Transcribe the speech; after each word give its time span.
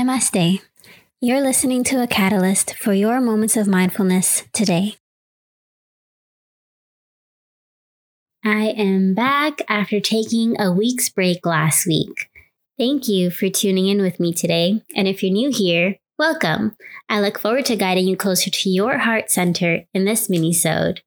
Namaste. 0.00 0.62
You're 1.20 1.42
listening 1.42 1.84
to 1.84 2.02
a 2.02 2.06
catalyst 2.06 2.74
for 2.76 2.94
your 2.94 3.20
moments 3.20 3.54
of 3.54 3.68
mindfulness 3.68 4.44
today. 4.50 4.96
I 8.42 8.68
am 8.68 9.12
back 9.12 9.60
after 9.68 10.00
taking 10.00 10.58
a 10.58 10.72
week's 10.72 11.10
break 11.10 11.44
last 11.44 11.86
week. 11.86 12.30
Thank 12.78 13.08
you 13.08 13.30
for 13.30 13.50
tuning 13.50 13.88
in 13.88 14.00
with 14.00 14.18
me 14.18 14.32
today. 14.32 14.82
And 14.96 15.06
if 15.06 15.22
you're 15.22 15.32
new 15.32 15.50
here, 15.50 15.96
welcome. 16.18 16.78
I 17.10 17.20
look 17.20 17.38
forward 17.38 17.66
to 17.66 17.76
guiding 17.76 18.08
you 18.08 18.16
closer 18.16 18.48
to 18.48 18.70
your 18.70 18.96
heart 18.96 19.30
center 19.30 19.84
in 19.92 20.06
this 20.06 20.30
mini-sode. 20.30 21.02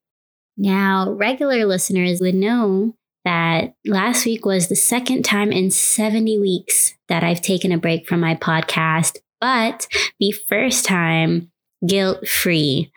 Now, 0.56 1.10
regular 1.10 1.66
listeners 1.66 2.20
would 2.20 2.36
know 2.36 2.94
that 3.24 3.74
last 3.86 4.26
week 4.26 4.44
was 4.44 4.68
the 4.68 4.76
second 4.76 5.24
time 5.24 5.52
in 5.52 5.70
70 5.70 6.38
weeks 6.38 6.94
that 7.08 7.24
I've 7.24 7.40
taken 7.40 7.72
a 7.72 7.78
break 7.78 8.06
from 8.06 8.20
my 8.20 8.34
podcast, 8.34 9.18
but 9.40 9.86
the 10.18 10.32
first 10.32 10.84
time 10.84 11.50
guilt 11.86 12.26
free. 12.28 12.92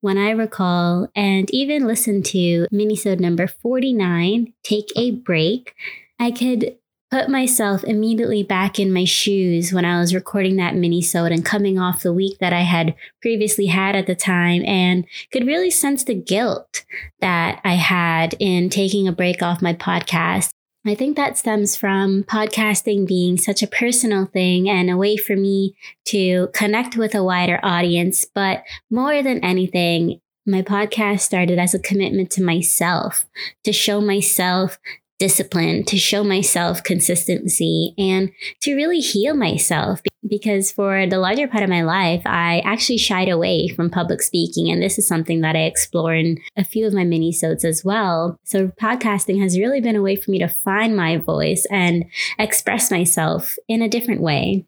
When 0.00 0.16
I 0.16 0.30
recall 0.30 1.08
and 1.14 1.50
even 1.52 1.86
listen 1.86 2.22
to 2.24 2.66
minisode 2.72 3.20
number 3.20 3.46
49, 3.46 4.52
Take 4.62 4.88
a 4.96 5.10
Break, 5.10 5.74
I 6.18 6.30
could 6.30 6.76
put 7.10 7.28
myself 7.28 7.82
immediately 7.84 8.42
back 8.42 8.78
in 8.78 8.92
my 8.92 9.04
shoes 9.04 9.72
when 9.72 9.84
I 9.84 9.98
was 9.98 10.14
recording 10.14 10.56
that 10.56 10.76
mini-sode 10.76 11.32
and 11.32 11.44
coming 11.44 11.78
off 11.78 12.02
the 12.02 12.12
week 12.12 12.38
that 12.38 12.52
I 12.52 12.60
had 12.60 12.94
previously 13.20 13.66
had 13.66 13.96
at 13.96 14.06
the 14.06 14.14
time 14.14 14.64
and 14.64 15.04
could 15.32 15.46
really 15.46 15.70
sense 15.70 16.04
the 16.04 16.14
guilt 16.14 16.84
that 17.20 17.60
I 17.64 17.74
had 17.74 18.34
in 18.38 18.70
taking 18.70 19.08
a 19.08 19.12
break 19.12 19.42
off 19.42 19.60
my 19.60 19.74
podcast. 19.74 20.50
I 20.86 20.94
think 20.94 21.16
that 21.16 21.36
stems 21.36 21.76
from 21.76 22.24
podcasting 22.24 23.06
being 23.06 23.36
such 23.36 23.62
a 23.62 23.66
personal 23.66 24.26
thing 24.26 24.68
and 24.68 24.88
a 24.88 24.96
way 24.96 25.16
for 25.16 25.36
me 25.36 25.74
to 26.06 26.48
connect 26.54 26.96
with 26.96 27.14
a 27.14 27.22
wider 27.22 27.60
audience. 27.62 28.24
But 28.24 28.62
more 28.90 29.22
than 29.22 29.44
anything, 29.44 30.20
my 30.46 30.62
podcast 30.62 31.20
started 31.20 31.58
as 31.58 31.74
a 31.74 31.78
commitment 31.78 32.30
to 32.30 32.42
myself, 32.42 33.26
to 33.64 33.72
show 33.74 34.00
myself 34.00 34.78
discipline, 35.20 35.84
to 35.84 35.96
show 35.96 36.24
myself 36.24 36.82
consistency, 36.82 37.94
and 37.96 38.32
to 38.62 38.74
really 38.74 38.98
heal 38.98 39.34
myself. 39.34 40.00
Because 40.28 40.72
for 40.72 41.06
the 41.06 41.18
larger 41.18 41.46
part 41.46 41.62
of 41.62 41.70
my 41.70 41.82
life, 41.82 42.22
I 42.26 42.60
actually 42.64 42.98
shied 42.98 43.28
away 43.28 43.68
from 43.68 43.88
public 43.90 44.20
speaking. 44.22 44.70
And 44.70 44.82
this 44.82 44.98
is 44.98 45.06
something 45.06 45.40
that 45.42 45.56
I 45.56 45.60
explore 45.60 46.14
in 46.14 46.38
a 46.56 46.64
few 46.64 46.86
of 46.86 46.92
my 46.92 47.04
mini-sodes 47.04 47.64
as 47.64 47.84
well. 47.84 48.36
So 48.44 48.68
podcasting 48.68 49.40
has 49.40 49.58
really 49.58 49.80
been 49.80 49.96
a 49.96 50.02
way 50.02 50.16
for 50.16 50.30
me 50.30 50.38
to 50.40 50.48
find 50.48 50.96
my 50.96 51.16
voice 51.16 51.66
and 51.70 52.04
express 52.38 52.90
myself 52.90 53.56
in 53.68 53.80
a 53.80 53.88
different 53.88 54.20
way. 54.20 54.66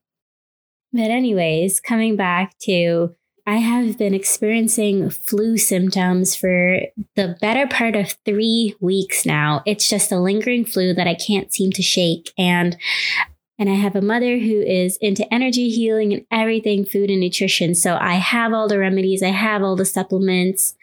But 0.92 1.11
anyways, 1.11 1.81
coming 1.81 2.16
back 2.16 2.56
to 2.62 3.14
I 3.46 3.56
have 3.56 3.98
been 3.98 4.14
experiencing 4.14 5.10
flu 5.10 5.56
symptoms 5.56 6.36
for 6.36 6.80
the 7.16 7.36
better 7.40 7.66
part 7.66 7.96
of 7.96 8.16
three 8.24 8.76
weeks 8.80 9.26
now. 9.26 9.62
It's 9.66 9.88
just 9.88 10.12
a 10.12 10.20
lingering 10.20 10.64
flu 10.64 10.94
that 10.94 11.08
I 11.08 11.14
can't 11.14 11.52
seem 11.52 11.72
to 11.72 11.82
shake. 11.82 12.30
And 12.38 12.76
and 13.58 13.68
I 13.68 13.74
have 13.74 13.94
a 13.94 14.02
mother 14.02 14.38
who 14.38 14.60
is 14.60 14.96
into 15.00 15.32
energy 15.32 15.70
healing 15.70 16.12
and 16.12 16.26
everything 16.30 16.84
food 16.84 17.10
and 17.10 17.20
nutrition. 17.20 17.74
So 17.74 17.96
I 18.00 18.14
have 18.14 18.52
all 18.52 18.66
the 18.66 18.78
remedies, 18.78 19.22
I 19.22 19.28
have 19.28 19.62
all 19.62 19.76
the 19.76 19.84
supplements. 19.84 20.74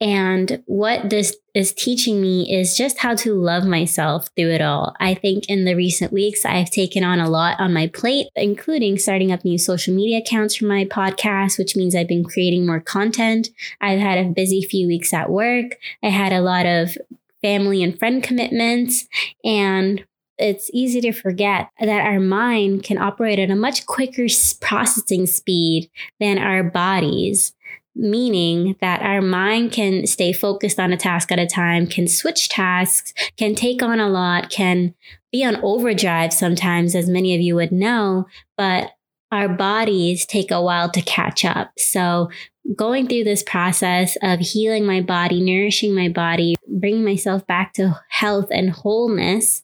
And 0.00 0.62
what 0.66 1.08
this 1.08 1.36
is 1.54 1.72
teaching 1.72 2.20
me 2.20 2.52
is 2.52 2.76
just 2.76 2.98
how 2.98 3.14
to 3.14 3.34
love 3.34 3.64
myself 3.64 4.28
through 4.36 4.50
it 4.50 4.60
all. 4.60 4.94
I 4.98 5.14
think 5.14 5.48
in 5.48 5.64
the 5.64 5.76
recent 5.76 6.12
weeks, 6.12 6.44
I've 6.44 6.70
taken 6.70 7.04
on 7.04 7.20
a 7.20 7.30
lot 7.30 7.60
on 7.60 7.72
my 7.72 7.86
plate, 7.86 8.26
including 8.34 8.98
starting 8.98 9.30
up 9.30 9.44
new 9.44 9.56
social 9.56 9.94
media 9.94 10.18
accounts 10.18 10.56
for 10.56 10.66
my 10.66 10.84
podcast, 10.84 11.58
which 11.58 11.76
means 11.76 11.94
I've 11.94 12.08
been 12.08 12.24
creating 12.24 12.66
more 12.66 12.80
content. 12.80 13.48
I've 13.80 14.00
had 14.00 14.18
a 14.18 14.28
busy 14.28 14.62
few 14.62 14.88
weeks 14.88 15.14
at 15.14 15.30
work. 15.30 15.76
I 16.02 16.08
had 16.08 16.32
a 16.32 16.42
lot 16.42 16.66
of 16.66 16.98
family 17.40 17.82
and 17.82 17.96
friend 17.98 18.22
commitments. 18.22 19.06
And 19.44 20.04
it's 20.38 20.70
easy 20.72 21.00
to 21.02 21.12
forget 21.12 21.68
that 21.78 21.88
our 21.88 22.18
mind 22.18 22.82
can 22.82 22.98
operate 22.98 23.38
at 23.38 23.50
a 23.50 23.56
much 23.56 23.86
quicker 23.86 24.26
processing 24.60 25.26
speed 25.26 25.88
than 26.18 26.38
our 26.38 26.64
bodies 26.64 27.54
meaning 27.96 28.76
that 28.80 29.02
our 29.02 29.22
mind 29.22 29.72
can 29.72 30.06
stay 30.06 30.32
focused 30.32 30.80
on 30.80 30.92
a 30.92 30.96
task 30.96 31.30
at 31.30 31.38
a 31.38 31.46
time, 31.46 31.86
can 31.86 32.08
switch 32.08 32.48
tasks, 32.48 33.12
can 33.36 33.54
take 33.54 33.82
on 33.82 34.00
a 34.00 34.08
lot, 34.08 34.50
can 34.50 34.94
be 35.30 35.44
on 35.44 35.56
overdrive 35.62 36.32
sometimes, 36.32 36.94
as 36.94 37.08
many 37.08 37.34
of 37.34 37.40
you 37.40 37.54
would 37.54 37.72
know, 37.72 38.26
but 38.56 38.92
our 39.32 39.48
bodies 39.48 40.24
take 40.26 40.50
a 40.50 40.62
while 40.62 40.90
to 40.90 41.02
catch 41.02 41.44
up. 41.44 41.72
So, 41.76 42.30
going 42.76 43.08
through 43.08 43.24
this 43.24 43.42
process 43.42 44.16
of 44.22 44.40
healing 44.40 44.86
my 44.86 45.00
body, 45.00 45.40
nourishing 45.40 45.94
my 45.94 46.08
body, 46.08 46.54
bringing 46.68 47.04
myself 47.04 47.46
back 47.46 47.74
to 47.74 48.00
health 48.08 48.46
and 48.50 48.70
wholeness. 48.70 49.62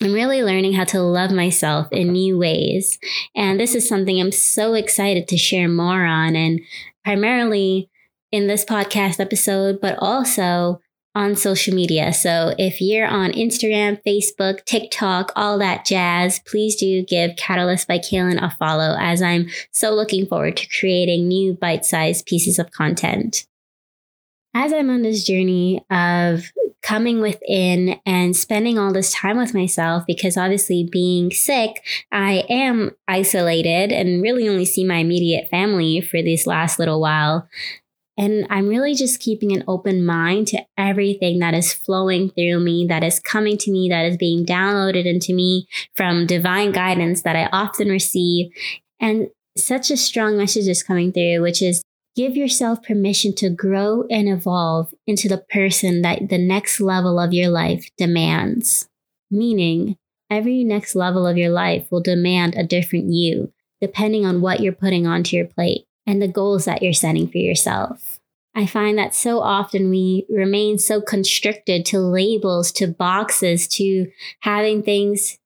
I'm 0.00 0.12
really 0.12 0.42
learning 0.42 0.72
how 0.72 0.84
to 0.84 1.00
love 1.00 1.30
myself 1.30 1.86
in 1.92 2.12
new 2.12 2.36
ways. 2.36 2.98
And 3.36 3.58
this 3.58 3.74
is 3.74 3.88
something 3.88 4.20
I'm 4.20 4.32
so 4.32 4.74
excited 4.74 5.28
to 5.28 5.36
share 5.36 5.68
more 5.68 6.04
on. 6.04 6.34
And 6.34 6.60
primarily 7.04 7.90
in 8.30 8.46
this 8.46 8.64
podcast 8.64 9.20
episode, 9.20 9.80
but 9.80 9.96
also 9.98 10.80
on 11.14 11.36
social 11.36 11.74
media. 11.74 12.12
So 12.12 12.54
if 12.58 12.80
you're 12.80 13.06
on 13.06 13.32
Instagram, 13.32 14.02
Facebook, 14.06 14.64
TikTok, 14.64 15.30
all 15.36 15.58
that 15.58 15.84
jazz, 15.84 16.40
please 16.46 16.76
do 16.76 17.04
give 17.04 17.36
Catalyst 17.36 17.86
by 17.86 17.98
Kaylin 17.98 18.42
a 18.42 18.50
follow 18.50 18.96
as 18.98 19.20
I'm 19.20 19.48
so 19.72 19.90
looking 19.90 20.26
forward 20.26 20.56
to 20.56 20.68
creating 20.78 21.28
new 21.28 21.52
bite 21.52 21.84
sized 21.84 22.24
pieces 22.24 22.58
of 22.58 22.70
content. 22.70 23.46
As 24.54 24.72
I'm 24.72 24.90
on 24.90 25.02
this 25.02 25.24
journey 25.24 25.82
of 25.90 26.52
coming 26.82 27.20
within 27.20 28.00
and 28.04 28.36
spending 28.36 28.78
all 28.78 28.92
this 28.92 29.12
time 29.12 29.38
with 29.38 29.54
myself 29.54 30.04
because 30.06 30.36
obviously 30.36 30.86
being 30.90 31.30
sick, 31.30 31.82
I 32.10 32.44
am 32.50 32.90
isolated 33.06 33.92
and 33.92 34.22
really 34.22 34.48
only 34.48 34.64
see 34.64 34.84
my 34.84 34.96
immediate 34.96 35.48
family 35.48 36.00
for 36.00 36.20
this 36.20 36.46
last 36.46 36.78
little 36.78 37.00
while. 37.00 37.48
And 38.18 38.46
I'm 38.50 38.68
really 38.68 38.94
just 38.94 39.20
keeping 39.20 39.52
an 39.52 39.64
open 39.66 40.04
mind 40.04 40.48
to 40.48 40.62
everything 40.76 41.38
that 41.38 41.54
is 41.54 41.72
flowing 41.72 42.28
through 42.28 42.60
me, 42.60 42.86
that 42.88 43.02
is 43.02 43.20
coming 43.20 43.56
to 43.58 43.70
me, 43.70 43.88
that 43.88 44.04
is 44.04 44.18
being 44.18 44.44
downloaded 44.44 45.06
into 45.06 45.32
me 45.32 45.66
from 45.94 46.26
divine 46.26 46.72
guidance 46.72 47.22
that 47.22 47.36
I 47.36 47.48
often 47.52 47.88
receive. 47.88 48.52
And 49.00 49.28
such 49.56 49.90
a 49.90 49.96
strong 49.96 50.36
message 50.36 50.68
is 50.68 50.82
coming 50.82 51.10
through, 51.12 51.40
which 51.40 51.62
is 51.62 51.82
Give 52.14 52.36
yourself 52.36 52.82
permission 52.82 53.34
to 53.36 53.48
grow 53.48 54.04
and 54.10 54.28
evolve 54.28 54.92
into 55.06 55.28
the 55.28 55.38
person 55.38 56.02
that 56.02 56.28
the 56.28 56.38
next 56.38 56.78
level 56.78 57.18
of 57.18 57.32
your 57.32 57.48
life 57.48 57.88
demands. 57.96 58.88
Meaning, 59.30 59.96
every 60.30 60.62
next 60.62 60.94
level 60.94 61.26
of 61.26 61.38
your 61.38 61.48
life 61.48 61.86
will 61.90 62.02
demand 62.02 62.54
a 62.54 62.64
different 62.64 63.10
you, 63.10 63.50
depending 63.80 64.26
on 64.26 64.42
what 64.42 64.60
you're 64.60 64.74
putting 64.74 65.06
onto 65.06 65.36
your 65.36 65.46
plate 65.46 65.86
and 66.06 66.20
the 66.20 66.28
goals 66.28 66.66
that 66.66 66.82
you're 66.82 66.92
setting 66.92 67.28
for 67.28 67.38
yourself. 67.38 68.18
I 68.54 68.66
find 68.66 68.98
that 68.98 69.14
so 69.14 69.40
often 69.40 69.88
we 69.88 70.26
remain 70.28 70.78
so 70.78 71.00
constricted 71.00 71.86
to 71.86 71.98
labels, 71.98 72.70
to 72.72 72.86
boxes, 72.86 73.66
to 73.68 74.10
having 74.40 74.82
things 74.82 75.38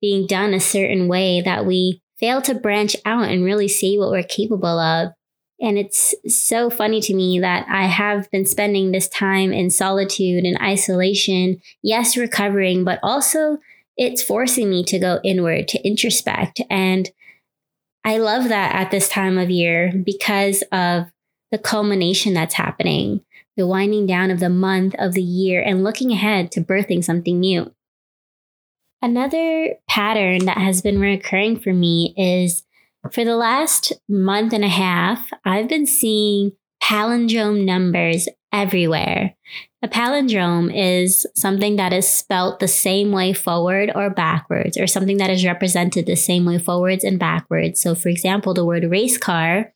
being 0.00 0.26
done 0.26 0.54
a 0.54 0.60
certain 0.60 1.08
way 1.08 1.42
that 1.42 1.66
we 1.66 2.00
fail 2.18 2.40
to 2.42 2.54
branch 2.54 2.96
out 3.04 3.28
and 3.28 3.44
really 3.44 3.68
see 3.68 3.98
what 3.98 4.10
we're 4.10 4.22
capable 4.22 4.78
of 4.78 5.12
and 5.60 5.78
it's 5.78 6.14
so 6.28 6.68
funny 6.68 7.00
to 7.00 7.14
me 7.14 7.40
that 7.40 7.66
I 7.68 7.86
have 7.86 8.30
been 8.30 8.44
spending 8.44 8.92
this 8.92 9.08
time 9.08 9.52
in 9.52 9.70
solitude 9.70 10.44
and 10.44 10.58
isolation, 10.60 11.60
yes, 11.82 12.16
recovering, 12.16 12.84
but 12.84 12.98
also 13.02 13.58
it's 13.96 14.22
forcing 14.22 14.68
me 14.68 14.84
to 14.84 14.98
go 14.98 15.18
inward, 15.24 15.68
to 15.68 15.82
introspect. 15.82 16.60
And 16.68 17.10
I 18.04 18.18
love 18.18 18.48
that 18.50 18.74
at 18.74 18.90
this 18.90 19.08
time 19.08 19.38
of 19.38 19.50
year 19.50 19.92
because 20.04 20.62
of 20.70 21.06
the 21.50 21.58
culmination 21.58 22.34
that's 22.34 22.54
happening, 22.54 23.22
the 23.56 23.66
winding 23.66 24.06
down 24.06 24.30
of 24.30 24.40
the 24.40 24.50
month, 24.50 24.94
of 24.98 25.14
the 25.14 25.22
year, 25.22 25.62
and 25.62 25.82
looking 25.82 26.12
ahead 26.12 26.52
to 26.52 26.60
birthing 26.60 27.02
something 27.02 27.40
new. 27.40 27.72
Another 29.00 29.76
pattern 29.88 30.44
that 30.46 30.58
has 30.58 30.82
been 30.82 31.00
recurring 31.00 31.58
for 31.58 31.72
me 31.72 32.14
is 32.16 32.65
for 33.12 33.24
the 33.24 33.36
last 33.36 33.92
month 34.08 34.52
and 34.52 34.64
a 34.64 34.68
half, 34.68 35.30
I've 35.44 35.68
been 35.68 35.86
seeing 35.86 36.52
palindrome 36.82 37.64
numbers 37.64 38.28
everywhere. 38.52 39.34
A 39.82 39.88
palindrome 39.88 40.72
is 40.74 41.26
something 41.34 41.76
that 41.76 41.92
is 41.92 42.08
spelt 42.08 42.58
the 42.58 42.68
same 42.68 43.12
way 43.12 43.32
forward 43.32 43.92
or 43.94 44.10
backwards, 44.10 44.78
or 44.78 44.86
something 44.86 45.18
that 45.18 45.30
is 45.30 45.44
represented 45.44 46.06
the 46.06 46.16
same 46.16 46.44
way 46.44 46.58
forwards 46.58 47.04
and 47.04 47.18
backwards. 47.18 47.80
So, 47.80 47.94
for 47.94 48.08
example, 48.08 48.54
the 48.54 48.64
word 48.64 48.84
race 48.84 49.18
car 49.18 49.72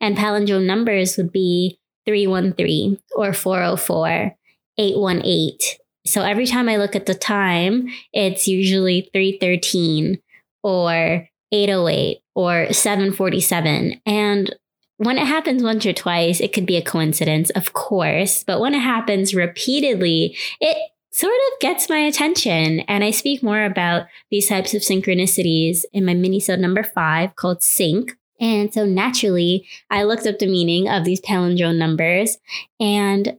and 0.00 0.16
palindrome 0.16 0.66
numbers 0.66 1.16
would 1.16 1.32
be 1.32 1.78
313 2.06 2.98
or 3.16 3.32
404, 3.32 4.36
818. 4.78 5.58
So 6.06 6.22
every 6.22 6.46
time 6.46 6.68
I 6.68 6.76
look 6.76 6.96
at 6.96 7.06
the 7.06 7.14
time, 7.14 7.88
it's 8.12 8.48
usually 8.48 9.10
313 9.12 10.18
or 10.62 11.28
808 11.52 12.22
or 12.34 12.72
747. 12.72 14.00
And 14.06 14.54
when 14.98 15.18
it 15.18 15.26
happens 15.26 15.62
once 15.62 15.86
or 15.86 15.92
twice, 15.92 16.40
it 16.40 16.52
could 16.52 16.66
be 16.66 16.76
a 16.76 16.82
coincidence, 16.82 17.50
of 17.50 17.72
course. 17.72 18.44
But 18.44 18.60
when 18.60 18.74
it 18.74 18.80
happens 18.80 19.34
repeatedly, 19.34 20.36
it 20.60 20.76
sort 21.10 21.32
of 21.32 21.60
gets 21.60 21.88
my 21.88 21.98
attention. 21.98 22.80
And 22.80 23.02
I 23.02 23.10
speak 23.10 23.42
more 23.42 23.64
about 23.64 24.06
these 24.30 24.48
types 24.48 24.74
of 24.74 24.82
synchronicities 24.82 25.84
in 25.92 26.04
my 26.04 26.14
mini-sode 26.14 26.60
number 26.60 26.82
five 26.82 27.34
called 27.34 27.62
Sync. 27.62 28.16
And 28.38 28.72
so 28.72 28.84
naturally, 28.84 29.66
I 29.90 30.04
looked 30.04 30.26
up 30.26 30.38
the 30.38 30.46
meaning 30.46 30.88
of 30.88 31.04
these 31.04 31.20
palindrome 31.20 31.76
numbers. 31.76 32.38
And 32.78 33.38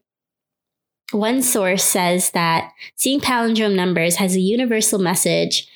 one 1.11 1.41
source 1.41 1.83
says 1.83 2.31
that 2.31 2.71
seeing 2.95 3.19
palindrome 3.19 3.75
numbers 3.75 4.15
has 4.17 4.35
a 4.35 4.39
universal 4.39 4.99
message 4.99 5.67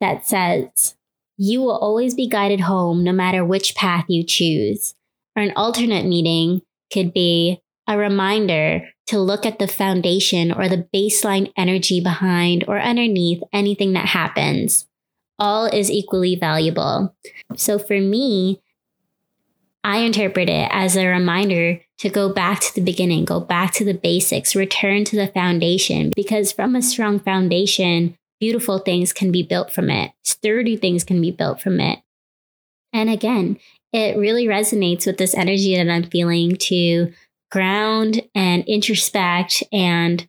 that 0.00 0.26
says, 0.26 0.94
you 1.38 1.62
will 1.62 1.76
always 1.76 2.14
be 2.14 2.28
guided 2.28 2.60
home 2.60 3.02
no 3.02 3.12
matter 3.12 3.44
which 3.44 3.74
path 3.74 4.04
you 4.08 4.24
choose. 4.24 4.94
Or 5.36 5.42
an 5.42 5.52
alternate 5.54 6.04
meaning 6.04 6.62
could 6.92 7.14
be 7.14 7.62
a 7.86 7.96
reminder 7.96 8.88
to 9.06 9.18
look 9.18 9.46
at 9.46 9.58
the 9.58 9.68
foundation 9.68 10.52
or 10.52 10.68
the 10.68 10.86
baseline 10.92 11.50
energy 11.56 12.00
behind 12.00 12.64
or 12.68 12.78
underneath 12.78 13.40
anything 13.52 13.94
that 13.94 14.06
happens. 14.06 14.86
All 15.38 15.66
is 15.66 15.90
equally 15.90 16.34
valuable. 16.34 17.14
So 17.56 17.78
for 17.78 18.00
me, 18.00 18.60
I 19.84 19.98
interpret 19.98 20.50
it 20.50 20.68
as 20.72 20.96
a 20.96 21.06
reminder 21.06 21.80
to 21.98 22.10
go 22.10 22.32
back 22.32 22.60
to 22.60 22.74
the 22.74 22.80
beginning, 22.80 23.24
go 23.24 23.40
back 23.40 23.72
to 23.74 23.84
the 23.84 23.94
basics, 23.94 24.56
return 24.56 25.04
to 25.04 25.16
the 25.16 25.28
foundation, 25.28 26.12
because 26.14 26.52
from 26.52 26.74
a 26.74 26.82
strong 26.82 27.20
foundation, 27.20 28.17
beautiful 28.40 28.78
things 28.78 29.12
can 29.12 29.32
be 29.32 29.42
built 29.42 29.72
from 29.72 29.90
it, 29.90 30.12
sturdy 30.24 30.76
things 30.76 31.04
can 31.04 31.20
be 31.20 31.30
built 31.30 31.60
from 31.60 31.80
it. 31.80 32.00
And 32.92 33.10
again, 33.10 33.58
it 33.92 34.16
really 34.16 34.46
resonates 34.46 35.06
with 35.06 35.18
this 35.18 35.34
energy 35.34 35.76
that 35.76 35.90
I'm 35.90 36.04
feeling 36.04 36.56
to 36.56 37.12
ground 37.50 38.22
and 38.34 38.64
introspect 38.66 39.62
and 39.72 40.28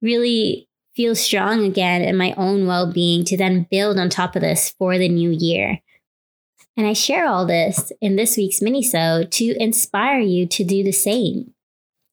really 0.00 0.68
feel 0.94 1.14
strong 1.14 1.64
again 1.64 2.02
in 2.02 2.16
my 2.16 2.32
own 2.36 2.66
well 2.66 2.90
being 2.90 3.24
to 3.24 3.36
then 3.36 3.66
build 3.70 3.98
on 3.98 4.08
top 4.08 4.36
of 4.36 4.42
this 4.42 4.74
for 4.78 4.96
the 4.96 5.08
new 5.08 5.30
year. 5.30 5.80
And 6.76 6.86
I 6.86 6.92
share 6.92 7.26
all 7.26 7.46
this 7.46 7.90
in 8.00 8.16
this 8.16 8.36
week's 8.36 8.60
minisode 8.60 9.30
to 9.32 9.56
inspire 9.62 10.20
you 10.20 10.46
to 10.46 10.64
do 10.64 10.84
the 10.84 10.92
same. 10.92 11.54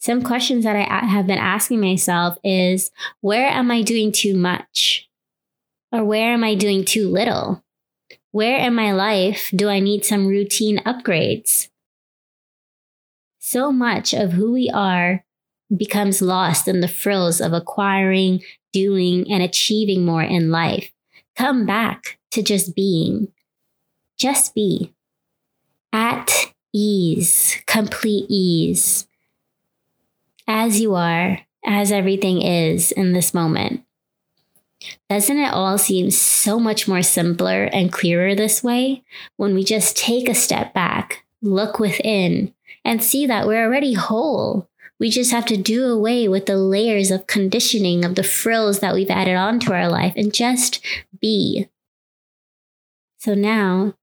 Some 0.04 0.22
questions 0.22 0.66
that 0.66 0.76
I 0.76 1.06
have 1.06 1.28
been 1.28 1.38
asking 1.38 1.80
myself 1.80 2.38
is 2.44 2.92
where 3.22 3.48
am 3.48 3.72
I 3.72 3.84
doing 3.84 4.12
too 4.12 4.36
much? 4.36 5.08
Or 5.94 6.04
where 6.04 6.34
am 6.34 6.44
I 6.44 6.56
doing 6.56 6.84
too 6.84 7.08
little? 7.08 7.64
Where 8.32 8.58
in 8.58 8.76
my 8.76 8.92
life 8.92 9.50
do 9.56 9.70
I 9.70 9.80
need 9.80 10.04
some 10.04 10.28
routine 10.28 10.80
upgrades? 10.80 11.70
So 13.40 13.72
much 13.72 14.14
of 14.14 14.34
who 14.34 14.52
we 14.52 14.70
are 14.74 15.24
becomes 15.74 16.22
lost 16.22 16.68
in 16.68 16.82
the 16.82 16.90
frills 16.90 17.40
of 17.40 17.54
acquiring, 17.54 18.42
doing, 18.74 19.32
and 19.32 19.42
achieving 19.42 20.04
more 20.04 20.24
in 20.24 20.52
life. 20.52 20.92
Come 21.38 21.66
back 21.66 22.20
to 22.32 22.44
just 22.44 22.76
being. 22.76 23.30
Just 24.18 24.54
be. 24.54 24.94
At 25.94 26.30
ease, 26.74 27.56
complete 27.68 28.26
ease. 28.28 29.08
As 30.48 30.80
you 30.80 30.96
are, 30.96 31.40
as 31.66 31.92
everything 31.92 32.42
is 32.42 32.92
in 32.92 33.14
this 33.14 33.34
moment. 33.34 33.84
Doesn't 35.10 35.40
it 35.40 35.54
all 35.54 35.78
seem 35.78 36.12
so 36.12 36.60
much 36.60 36.88
more 36.88 37.04
simpler 37.04 37.66
and 37.66 37.92
clearer 37.92 38.36
this 38.36 38.64
way 38.64 39.04
when 39.38 39.54
we 39.54 39.64
just 39.64 39.98
take 39.98 40.28
a 40.28 40.36
step 40.36 40.74
back, 40.74 41.24
look 41.42 41.80
within, 41.80 42.54
and 42.84 43.04
see 43.04 43.26
that 43.26 43.48
we're 43.48 43.64
already 43.64 43.94
whole. 43.94 44.68
We 45.00 45.10
just 45.10 45.32
have 45.32 45.46
to 45.48 45.58
do 45.58 45.86
away 45.86 46.28
with 46.28 46.46
the 46.46 46.58
layers 46.58 47.12
of 47.12 47.28
conditioning 47.28 48.06
of 48.06 48.16
the 48.16 48.24
frills 48.24 48.80
that 48.80 48.94
we've 48.94 49.10
added 49.10 49.36
onto 49.36 49.74
our 49.74 49.90
life 49.90 50.14
and 50.16 50.34
just 50.34 50.86
be. 51.20 51.68
So 53.20 53.34
now, 53.34 53.96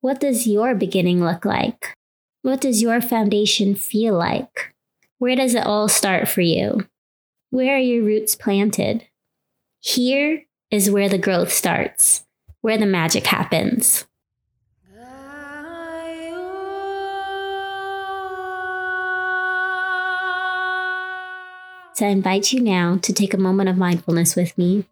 what 0.00 0.20
does 0.20 0.46
your 0.46 0.74
beginning 0.74 1.24
look 1.24 1.44
like? 1.44 1.96
What 2.42 2.60
does 2.60 2.82
your 2.82 3.00
foundation 3.00 3.74
feel 3.74 4.14
like? 4.14 4.69
Where 5.20 5.36
does 5.36 5.54
it 5.54 5.66
all 5.66 5.86
start 5.86 6.28
for 6.28 6.40
you? 6.40 6.88
Where 7.50 7.76
are 7.76 7.78
your 7.78 8.02
roots 8.02 8.34
planted? 8.34 9.06
Here 9.78 10.46
is 10.70 10.90
where 10.90 11.10
the 11.10 11.18
growth 11.18 11.52
starts, 11.52 12.24
where 12.62 12.78
the 12.78 12.86
magic 12.86 13.26
happens. 13.26 14.06
So 21.96 22.06
I 22.06 22.08
invite 22.08 22.54
you 22.54 22.62
now 22.62 22.96
to 23.02 23.12
take 23.12 23.34
a 23.34 23.36
moment 23.36 23.68
of 23.68 23.76
mindfulness 23.76 24.34
with 24.34 24.56
me 24.56 24.86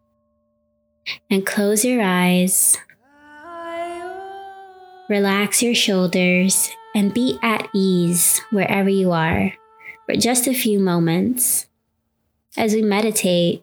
and 1.30 1.46
close 1.46 1.86
your 1.86 2.02
eyes. 2.02 2.76
Relax 5.08 5.62
your 5.62 5.75
shoulders 5.75 6.69
and 6.94 7.14
be 7.14 7.38
at 7.42 7.70
ease 7.75 8.42
wherever 8.50 8.90
you 8.90 9.12
are 9.12 9.54
for 10.08 10.16
just 10.16 10.46
a 10.46 10.55
few 10.55 10.81
moments 10.81 11.69
as 12.56 12.72
we 12.72 12.81
meditate 12.81 13.62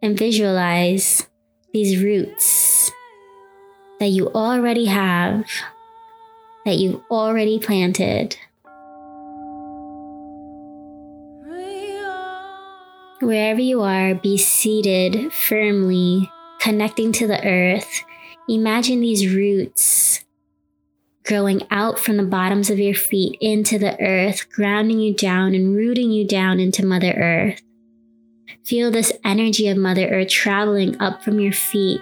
and 0.00 0.16
visualize 0.16 1.26
these 1.72 2.00
roots 2.00 2.92
that 3.98 4.10
you 4.10 4.28
already 4.28 4.84
have, 4.84 5.50
that 6.64 6.76
you've 6.76 7.00
already 7.10 7.58
planted. 7.58 8.36
Wherever 13.20 13.60
you 13.60 13.82
are, 13.82 14.14
be 14.14 14.38
seated 14.38 15.32
firmly, 15.32 16.30
connecting 16.60 17.10
to 17.12 17.26
the 17.26 17.44
earth. 17.44 18.04
Imagine 18.48 19.00
these 19.00 19.34
roots 19.34 20.24
growing 21.24 21.62
out 21.70 21.98
from 21.98 22.18
the 22.18 22.22
bottoms 22.22 22.70
of 22.70 22.78
your 22.78 22.94
feet 22.94 23.36
into 23.40 23.78
the 23.78 23.98
earth, 24.00 24.50
grounding 24.50 25.00
you 25.00 25.14
down 25.14 25.54
and 25.54 25.74
rooting 25.74 26.10
you 26.10 26.26
down 26.26 26.60
into 26.60 26.84
Mother 26.84 27.12
Earth. 27.12 27.62
Feel 28.62 28.90
this 28.90 29.12
energy 29.24 29.68
of 29.68 29.76
Mother 29.76 30.06
Earth 30.08 30.28
traveling 30.28 31.00
up 31.00 31.22
from 31.22 31.40
your 31.40 31.52
feet 31.52 32.00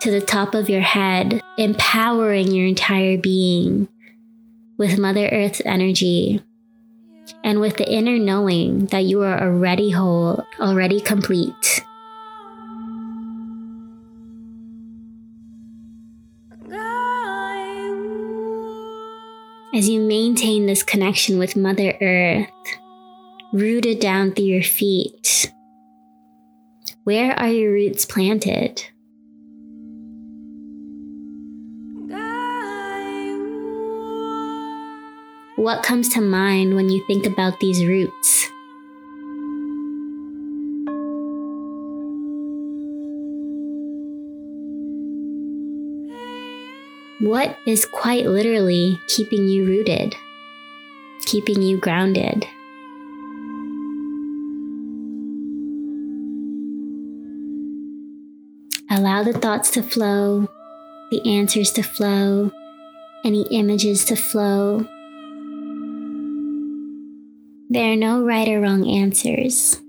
to 0.00 0.10
the 0.10 0.20
top 0.20 0.54
of 0.54 0.70
your 0.70 0.80
head, 0.80 1.42
empowering 1.58 2.52
your 2.52 2.66
entire 2.66 3.18
being 3.18 3.86
with 4.78 4.98
Mother 4.98 5.28
Earth's 5.30 5.60
energy 5.66 6.42
and 7.44 7.60
with 7.60 7.76
the 7.76 7.90
inner 7.90 8.18
knowing 8.18 8.86
that 8.86 9.04
you 9.04 9.22
are 9.22 9.42
already 9.42 9.90
whole, 9.90 10.42
already 10.58 11.00
complete. 11.00 11.84
As 19.72 19.88
you 19.88 20.00
maintain 20.00 20.66
this 20.66 20.82
connection 20.82 21.38
with 21.38 21.54
Mother 21.54 21.96
Earth, 22.00 22.50
rooted 23.52 24.00
down 24.00 24.32
through 24.32 24.46
your 24.46 24.64
feet, 24.64 25.52
where 27.04 27.38
are 27.38 27.48
your 27.48 27.70
roots 27.70 28.04
planted? 28.04 28.82
What 35.54 35.84
comes 35.84 36.08
to 36.14 36.20
mind 36.20 36.74
when 36.74 36.88
you 36.88 37.04
think 37.06 37.24
about 37.24 37.60
these 37.60 37.84
roots? 37.84 38.48
What 47.20 47.58
is 47.66 47.84
quite 47.84 48.26
literally 48.26 48.98
keeping 49.06 49.46
you 49.46 49.66
rooted, 49.66 50.16
keeping 51.26 51.60
you 51.60 51.76
grounded? 51.76 52.46
Allow 58.90 59.22
the 59.22 59.34
thoughts 59.34 59.70
to 59.72 59.82
flow, 59.82 60.48
the 61.10 61.20
answers 61.38 61.70
to 61.72 61.82
flow, 61.82 62.52
any 63.24 63.46
images 63.50 64.06
to 64.06 64.16
flow, 64.16 64.88
there 67.72 67.92
are 67.92 67.96
no 67.96 68.24
right 68.24 68.48
or 68.48 68.60
wrong 68.60 68.88
answers. 68.88 69.80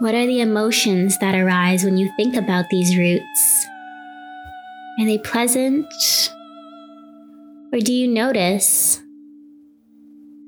What 0.00 0.14
are 0.14 0.26
the 0.26 0.40
emotions 0.40 1.18
that 1.18 1.34
arise 1.34 1.82
when 1.82 1.98
you 1.98 2.08
think 2.16 2.36
about 2.36 2.70
these 2.70 2.96
roots? 2.96 3.66
Are 5.00 5.04
they 5.04 5.18
pleasant? 5.18 5.86
Or 7.72 7.80
do 7.80 7.92
you 7.92 8.06
notice 8.06 9.02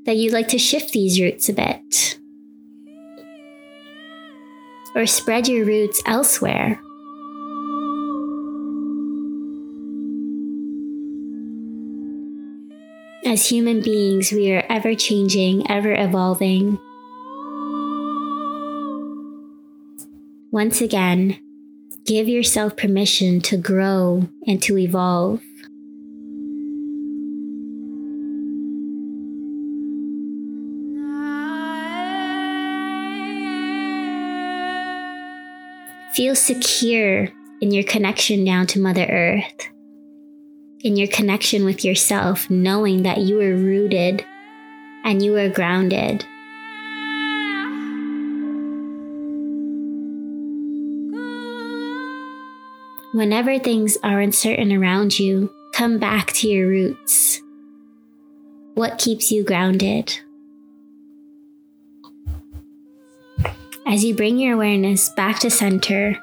that 0.06 0.16
you'd 0.16 0.32
like 0.32 0.46
to 0.48 0.58
shift 0.58 0.92
these 0.92 1.20
roots 1.20 1.48
a 1.48 1.52
bit? 1.52 2.20
Or 4.94 5.04
spread 5.06 5.48
your 5.48 5.66
roots 5.66 6.00
elsewhere? 6.06 6.80
As 13.26 13.48
human 13.48 13.80
beings, 13.82 14.30
we 14.30 14.52
are 14.52 14.64
ever 14.68 14.94
changing, 14.94 15.68
ever 15.68 15.92
evolving. 15.92 16.78
Once 20.52 20.80
again, 20.80 21.38
give 22.04 22.28
yourself 22.28 22.76
permission 22.76 23.40
to 23.40 23.56
grow 23.56 24.28
and 24.48 24.60
to 24.60 24.76
evolve. 24.76 25.40
Feel 36.14 36.34
secure 36.34 37.28
in 37.60 37.70
your 37.70 37.84
connection 37.84 38.44
down 38.44 38.66
to 38.66 38.80
Mother 38.80 39.06
Earth, 39.06 39.68
in 40.80 40.96
your 40.96 41.06
connection 41.06 41.64
with 41.64 41.84
yourself, 41.84 42.50
knowing 42.50 43.04
that 43.04 43.18
you 43.18 43.40
are 43.40 43.54
rooted 43.54 44.26
and 45.04 45.22
you 45.22 45.36
are 45.36 45.48
grounded. 45.48 46.26
Whenever 53.12 53.58
things 53.58 53.98
are 54.04 54.20
uncertain 54.20 54.72
around 54.72 55.18
you, 55.18 55.52
come 55.72 55.98
back 55.98 56.32
to 56.32 56.46
your 56.46 56.68
roots. 56.68 57.42
What 58.74 58.98
keeps 58.98 59.32
you 59.32 59.42
grounded? 59.42 60.20
As 63.84 64.04
you 64.04 64.14
bring 64.14 64.38
your 64.38 64.54
awareness 64.54 65.08
back 65.08 65.40
to 65.40 65.50
center, 65.50 66.16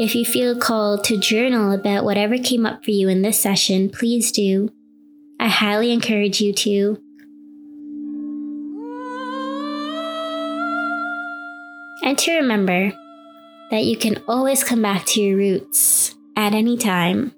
if 0.00 0.16
you 0.16 0.24
feel 0.24 0.58
called 0.58 1.04
to 1.04 1.16
journal 1.16 1.70
about 1.70 2.04
whatever 2.04 2.36
came 2.36 2.66
up 2.66 2.84
for 2.84 2.90
you 2.90 3.08
in 3.08 3.22
this 3.22 3.38
session, 3.38 3.88
please 3.88 4.32
do. 4.32 4.72
I 5.38 5.46
highly 5.46 5.92
encourage 5.92 6.40
you 6.40 6.52
to. 6.52 7.00
And 12.02 12.18
to 12.18 12.36
remember 12.38 12.92
that 13.70 13.84
you 13.84 13.96
can 13.96 14.16
always 14.26 14.64
come 14.64 14.82
back 14.82 15.04
to 15.06 15.20
your 15.20 15.36
roots 15.36 15.97
at 16.38 16.54
any 16.54 16.76
time, 16.76 17.32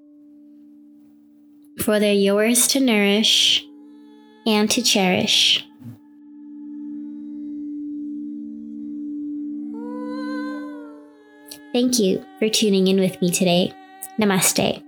for 1.82 1.98
they're 1.98 2.12
yours 2.12 2.68
to 2.68 2.78
nourish 2.78 3.66
and 4.46 4.70
to 4.70 4.82
cherish. 4.82 5.66
Thank 11.72 11.98
you 11.98 12.22
for 12.38 12.50
tuning 12.50 12.88
in 12.88 13.00
with 13.00 13.20
me 13.22 13.30
today. 13.30 13.72
Namaste. 14.20 14.82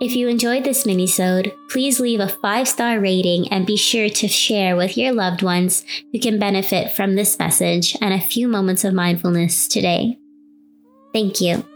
If 0.00 0.16
you 0.16 0.28
enjoyed 0.28 0.64
this 0.64 0.84
minisode, 0.84 1.52
please 1.68 2.00
leave 2.00 2.20
a 2.20 2.28
five-star 2.28 3.00
rating 3.00 3.52
and 3.52 3.66
be 3.66 3.76
sure 3.76 4.08
to 4.08 4.28
share 4.28 4.74
with 4.74 4.96
your 4.96 5.12
loved 5.12 5.42
ones 5.42 5.84
who 6.10 6.18
can 6.18 6.38
benefit 6.38 6.92
from 6.92 7.16
this 7.16 7.38
message 7.38 7.94
and 8.00 8.14
a 8.14 8.20
few 8.20 8.48
moments 8.48 8.82
of 8.82 8.94
mindfulness 8.94 9.68
today. 9.68 10.16
Thank 11.12 11.42
you. 11.42 11.66